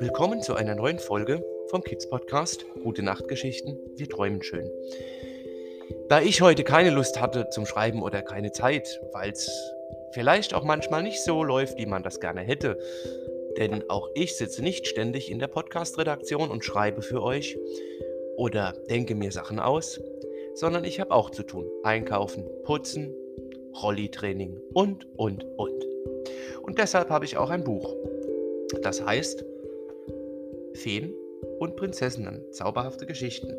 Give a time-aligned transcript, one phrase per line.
[0.00, 3.78] Willkommen zu einer neuen Folge vom Kids Podcast Gute Nachtgeschichten.
[3.96, 4.70] Wir träumen schön.
[6.08, 9.50] Da ich heute keine Lust hatte zum Schreiben oder keine Zeit, weil es
[10.12, 12.78] vielleicht auch manchmal nicht so läuft, wie man das gerne hätte,
[13.58, 17.58] denn auch ich sitze nicht ständig in der Podcast-Redaktion und schreibe für euch
[18.36, 20.00] oder denke mir Sachen aus,
[20.54, 21.70] sondern ich habe auch zu tun.
[21.82, 23.14] Einkaufen, putzen,
[23.82, 25.84] Rolli-Training und, und, und.
[26.62, 27.94] Und deshalb habe ich auch ein Buch.
[28.82, 29.44] Das heißt
[30.74, 31.14] Feen
[31.58, 33.54] und Prinzessinnen, zauberhafte Geschichten.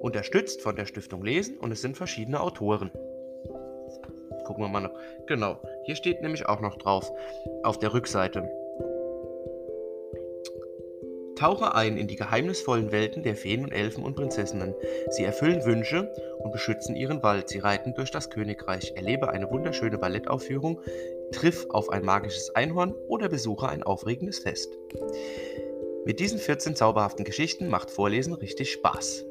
[0.00, 2.90] Unterstützt von der Stiftung Lesen und es sind verschiedene Autoren.
[4.44, 4.94] Gucken wir mal noch.
[5.26, 7.10] Genau, hier steht nämlich auch noch drauf
[7.62, 8.50] auf der Rückseite.
[11.36, 14.74] Tauche ein in die geheimnisvollen Welten der Feen und Elfen und Prinzessinnen.
[15.10, 17.48] Sie erfüllen Wünsche und beschützen ihren Wald.
[17.48, 18.92] Sie reiten durch das Königreich.
[18.96, 20.80] Erlebe eine wunderschöne Ballettaufführung,
[21.32, 24.78] triff auf ein magisches Einhorn oder besuche ein aufregendes Fest.
[26.04, 29.24] Mit diesen 14 zauberhaften Geschichten macht Vorlesen richtig Spaß.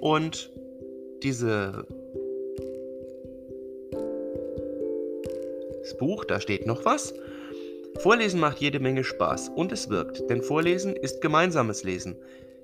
[0.00, 0.52] Und
[1.22, 1.86] diese
[5.90, 7.14] das Buch, da steht noch was.
[8.02, 12.16] Vorlesen macht jede Menge Spaß und es wirkt, denn Vorlesen ist gemeinsames Lesen.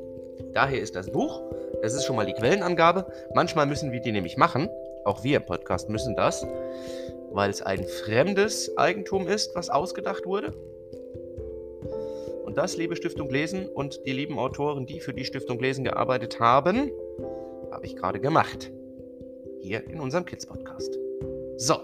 [0.53, 1.43] Daher ist das Buch,
[1.83, 3.05] das ist schon mal die Quellenangabe.
[3.35, 4.69] Manchmal müssen wir die nämlich machen,
[5.05, 6.47] auch wir im Podcast müssen das,
[7.33, 10.55] weil es ein fremdes Eigentum ist, was ausgedacht wurde
[12.57, 16.91] das, liebe Stiftung Lesen und die lieben Autoren, die für die Stiftung Lesen gearbeitet haben,
[17.71, 18.73] habe ich gerade gemacht.
[19.61, 20.99] Hier in unserem Kids Podcast.
[21.59, 21.77] So,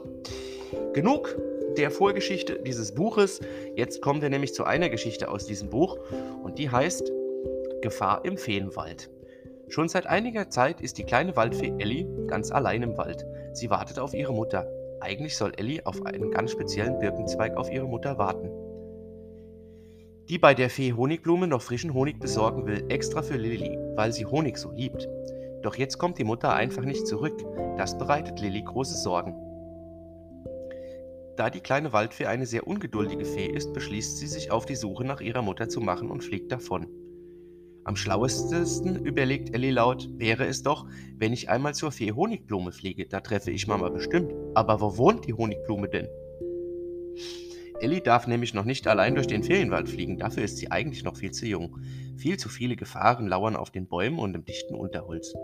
[0.95, 1.37] genug
[1.77, 3.41] der Vorgeschichte dieses Buches.
[3.77, 5.99] Jetzt kommen wir nämlich zu einer Geschichte aus diesem Buch
[6.43, 7.13] und die heißt
[7.83, 9.11] Gefahr im Feenwald.
[9.69, 13.27] Schon seit einiger Zeit ist die kleine Waldfee Ellie ganz allein im Wald.
[13.53, 14.67] Sie wartet auf ihre Mutter.
[15.01, 18.62] Eigentlich soll Ellie auf einen ganz speziellen Birkenzweig auf ihre Mutter warten
[20.29, 24.27] die bei der Fee Honigblume noch frischen Honig besorgen will, extra für Lilly, weil sie
[24.27, 25.09] Honig so liebt.
[25.63, 27.45] Doch jetzt kommt die Mutter einfach nicht zurück.
[27.77, 29.35] Das bereitet Lilly große Sorgen.
[31.37, 35.05] Da die kleine Waldfee eine sehr ungeduldige Fee ist, beschließt sie sich auf die Suche
[35.05, 36.87] nach ihrer Mutter zu machen und fliegt davon.
[37.85, 43.07] Am schlauesten überlegt Ellie laut, wäre es doch, wenn ich einmal zur Fee Honigblume fliege,
[43.07, 44.33] da treffe ich Mama bestimmt.
[44.55, 46.07] Aber wo wohnt die Honigblume denn?
[47.81, 51.17] Ellie darf nämlich noch nicht allein durch den Ferienwald fliegen, dafür ist sie eigentlich noch
[51.17, 51.79] viel zu jung.
[52.17, 55.35] Viel zu viele Gefahren lauern auf den Bäumen und im dichten Unterholz.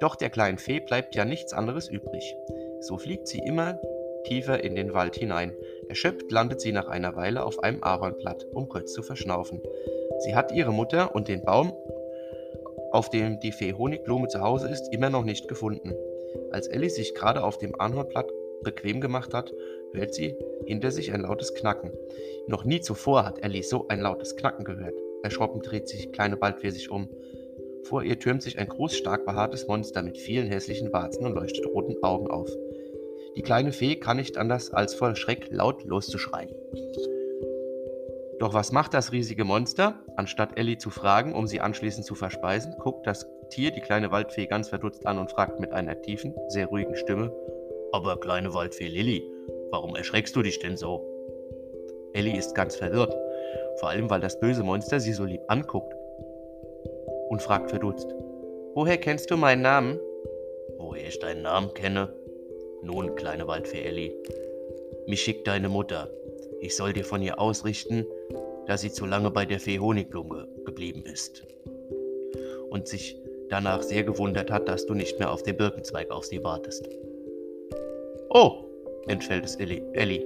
[0.00, 2.36] Doch der kleinen Fee bleibt ja nichts anderes übrig.
[2.80, 3.78] So fliegt sie immer
[4.24, 5.52] tiefer in den Wald hinein.
[5.88, 9.60] Erschöpft landet sie nach einer Weile auf einem Ahornblatt, um kurz zu verschnaufen.
[10.20, 11.72] Sie hat ihre Mutter und den Baum,
[12.92, 15.94] auf dem die Fee Honigblume zu Hause ist, immer noch nicht gefunden.
[16.50, 18.30] Als Ellie sich gerade auf dem Ahornblatt
[18.62, 19.52] bequem gemacht hat,
[19.92, 20.36] hört sie
[20.66, 21.92] hinter sich ein lautes Knacken.
[22.46, 24.94] Noch nie zuvor hat Ellie so ein lautes Knacken gehört.
[25.22, 27.08] Erschrocken dreht sich kleine Bald für sich um.
[27.84, 31.66] Vor ihr türmt sich ein groß, stark behaartes Monster mit vielen hässlichen Warzen und leuchtet
[31.66, 32.50] roten Augen auf.
[33.36, 36.50] Die kleine Fee kann nicht anders, als voll Schreck laut loszuschreien.
[38.38, 40.00] Doch was macht das riesige Monster?
[40.16, 44.46] Anstatt Ellie zu fragen, um sie anschließend zu verspeisen, guckt das Tier die kleine Waldfee
[44.46, 47.30] ganz verdutzt an und fragt mit einer tiefen, sehr ruhigen Stimme:
[47.92, 49.32] Aber kleine Waldfee Lilly,
[49.72, 51.02] Warum erschreckst du dich denn so?
[52.12, 53.16] Ellie ist ganz verwirrt,
[53.76, 55.94] vor allem weil das böse Monster sie so lieb anguckt
[57.30, 58.14] und fragt verdutzt:
[58.74, 59.98] Woher kennst du meinen Namen?
[60.76, 62.14] Woher ich deinen Namen kenne?
[62.82, 64.14] Nun, kleine Waldfee Ellie,
[65.06, 66.10] mich schickt deine Mutter.
[66.60, 68.04] Ich soll dir von ihr ausrichten,
[68.66, 71.44] dass sie zu lange bei der Fee Honigblume geblieben ist.
[72.68, 76.44] Und sich danach sehr gewundert hat, dass du nicht mehr auf dem Birkenzweig auf sie
[76.44, 76.90] wartest.
[78.34, 78.64] Oh,
[79.08, 80.24] entfällt es Ellie.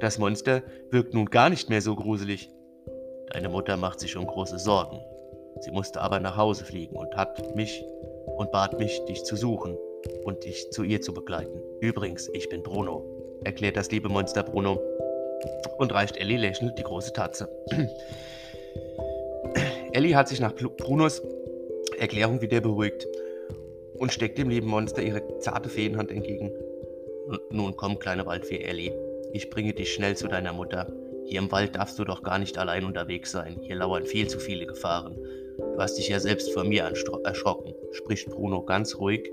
[0.00, 2.50] Das Monster wirkt nun gar nicht mehr so gruselig.
[3.32, 5.00] Deine Mutter macht sich um große Sorgen.
[5.60, 7.82] Sie musste aber nach Hause fliegen und hat mich
[8.36, 9.78] und bat mich, dich zu suchen
[10.24, 11.62] und dich zu ihr zu begleiten.
[11.80, 13.02] Übrigens, ich bin Bruno,
[13.44, 14.78] erklärt das liebe Monster Bruno
[15.78, 17.48] und reicht Ellie lächelnd die große Tatze.
[19.92, 21.22] Ellie hat sich nach Brunos
[21.98, 23.06] Erklärung wieder beruhigt
[23.94, 26.52] und steckt dem lieben Monster ihre zarte Feenhand entgegen.
[27.50, 28.92] Nun komm, kleine Waldfee Ellie,
[29.32, 30.92] ich bringe dich schnell zu deiner Mutter.
[31.24, 33.58] Hier im Wald darfst du doch gar nicht allein unterwegs sein.
[33.62, 35.16] Hier lauern viel zu viele Gefahren.
[35.56, 36.92] Du hast dich ja selbst vor mir
[37.24, 39.30] erschrocken, spricht Bruno ganz ruhig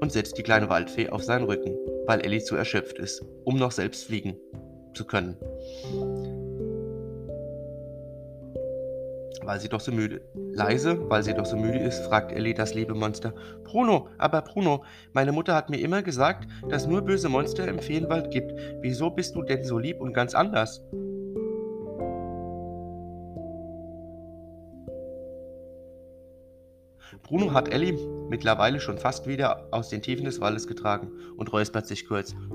[0.00, 3.72] und setzt die kleine Waldfee auf seinen Rücken, weil Ellie zu erschöpft ist, um noch
[3.72, 4.36] selbst fliegen
[4.94, 5.36] zu können.
[9.42, 10.20] Weil sie doch so müde.
[10.52, 13.32] Leise, weil sie doch so müde ist, fragt Ellie das liebe Monster.
[13.64, 18.30] Bruno, aber Bruno, meine Mutter hat mir immer gesagt, dass nur böse Monster im Feenwald
[18.30, 18.52] gibt.
[18.80, 20.82] Wieso bist du denn so lieb und ganz anders?
[27.22, 27.96] Bruno hat Ellie
[28.28, 32.34] mittlerweile schon fast wieder aus den Tiefen des Waldes getragen und räuspert sich kurz.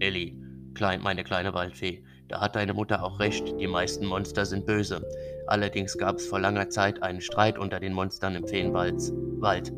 [0.00, 0.36] Ellie,
[0.74, 2.02] klein, meine kleine Waldfee,
[2.32, 5.06] da hat deine Mutter auch recht, die meisten Monster sind böse.
[5.46, 9.70] Allerdings gab es vor langer Zeit einen Streit unter den Monstern im Feenwald.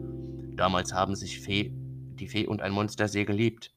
[0.55, 3.73] Damals haben sich Fee, die Fee und ein Monster sehr geliebt.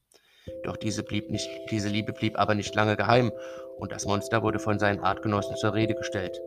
[0.64, 3.32] Doch diese, blieb nicht, diese Liebe blieb aber nicht lange geheim
[3.80, 6.40] und das Monster wurde von seinen Artgenossen zur Rede gestellt.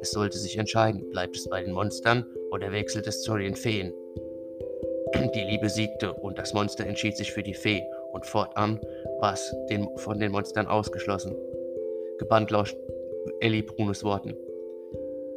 [0.00, 3.92] Es sollte sich entscheiden, bleibt es bei den Monstern oder wechselt es zu den Feen.
[5.34, 7.82] Die Liebe siegte und das Monster entschied sich für die Fee
[8.12, 8.78] und fortan
[9.18, 11.34] war es den, von den Monstern ausgeschlossen.
[12.18, 12.76] Gebannt lauscht
[13.40, 14.34] Ellie Brunos Worten.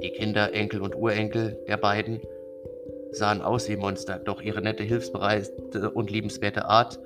[0.02, 2.22] Die Kinder, Enkel und Urenkel der beiden
[3.12, 7.00] sahen aus wie Monster, doch ihre nette, hilfsbereite und liebenswerte Art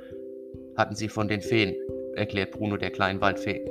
[0.76, 1.76] hatten sie von den Feen,
[2.16, 3.66] erklärt Bruno der kleinen Waldfee.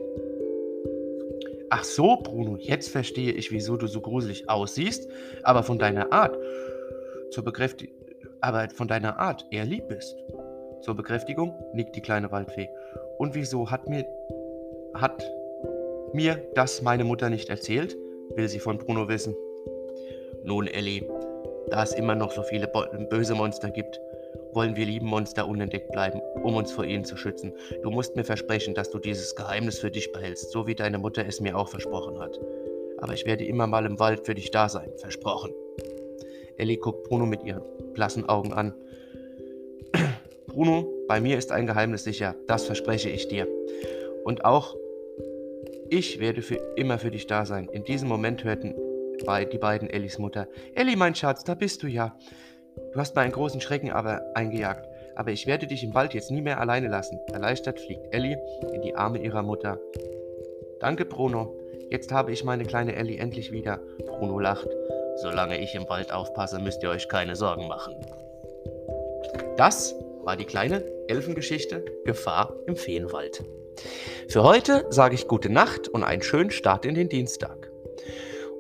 [1.71, 5.09] Ach so, Bruno, jetzt verstehe ich, wieso du so gruselig aussiehst,
[5.43, 6.37] aber von deiner Art
[7.31, 7.95] zur Bekräftigung,
[8.41, 10.17] aber von deiner Art eher lieb bist.
[10.81, 12.69] Zur Bekräftigung nickt die kleine Waldfee.
[13.19, 14.07] Und wieso hat mir
[14.95, 15.23] hat
[16.15, 17.97] mir das meine Mutter nicht erzählt?
[18.37, 19.35] will sie von Bruno wissen.
[20.45, 21.07] Nun, Ellie,
[21.69, 22.67] da es immer noch so viele
[23.11, 24.01] böse Monster gibt,
[24.53, 27.53] wollen wir lieben Monster unentdeckt bleiben, um uns vor ihnen zu schützen.
[27.83, 31.27] Du musst mir versprechen, dass du dieses Geheimnis für dich behältst, so wie deine Mutter
[31.27, 32.39] es mir auch versprochen hat.
[32.99, 35.53] Aber ich werde immer mal im Wald für dich da sein, versprochen.
[36.57, 37.63] Ellie guckt Bruno mit ihren
[37.95, 38.75] blassen Augen an.
[40.47, 43.49] Bruno, bei mir ist ein Geheimnis sicher, das verspreche ich dir.
[44.25, 44.77] Und auch
[45.91, 47.69] ich werde für immer für dich da sein.
[47.69, 48.75] In diesem Moment hörten
[49.53, 50.49] die beiden Ellis Mutter.
[50.75, 52.17] Ellie, mein Schatz, da bist du ja.
[52.93, 54.89] Du hast mir einen großen Schrecken aber eingejagt.
[55.15, 57.19] Aber ich werde dich im Wald jetzt nie mehr alleine lassen.
[57.33, 58.41] Erleichtert fliegt Ellie
[58.73, 59.79] in die Arme ihrer Mutter.
[60.79, 61.59] Danke, Bruno.
[61.91, 63.81] Jetzt habe ich meine kleine Ellie endlich wieder.
[64.07, 64.69] Bruno lacht.
[65.17, 67.95] Solange ich im Wald aufpasse, müsst ihr euch keine Sorgen machen.
[69.57, 73.45] Das war die kleine Elfengeschichte Gefahr im Feenwald.
[74.31, 77.69] Für heute sage ich gute Nacht und einen schönen Start in den Dienstag.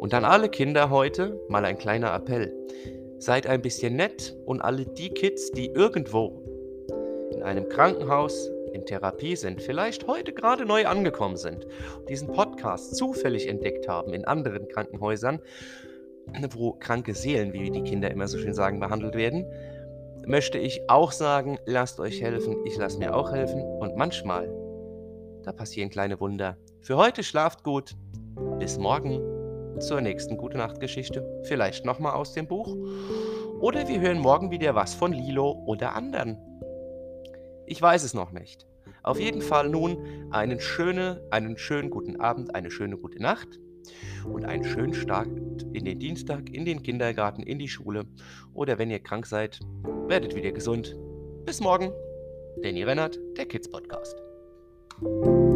[0.00, 2.52] Und an alle Kinder heute mal ein kleiner Appell.
[3.20, 6.42] Seid ein bisschen nett und alle die Kids, die irgendwo
[7.30, 11.68] in einem Krankenhaus in Therapie sind, vielleicht heute gerade neu angekommen sind,
[12.08, 15.38] diesen Podcast zufällig entdeckt haben in anderen Krankenhäusern,
[16.50, 19.46] wo kranke Seelen, wie die Kinder immer so schön sagen, behandelt werden,
[20.26, 24.48] möchte ich auch sagen, lasst euch helfen, ich lasse mir auch helfen und manchmal,
[25.42, 26.56] da passieren kleine Wunder.
[26.80, 27.96] Für heute schlaft gut,
[28.58, 29.20] bis morgen
[29.80, 31.24] zur nächsten Gute Nacht Geschichte.
[31.44, 32.76] Vielleicht nochmal aus dem Buch.
[33.60, 36.38] Oder wir hören morgen wieder was von Lilo oder anderen.
[37.66, 38.66] Ich weiß es noch nicht.
[39.02, 43.48] Auf jeden Fall nun einen, schöne, einen schönen guten Abend, eine schöne gute Nacht
[44.24, 45.28] und einen schönen Start
[45.72, 48.04] in den Dienstag, in den Kindergarten, in die Schule
[48.52, 49.60] oder wenn ihr krank seid,
[50.06, 50.96] werdet wieder gesund.
[51.46, 51.92] Bis morgen.
[52.62, 54.29] Danny Rennert, der Kids Podcast.
[55.02, 55.49] you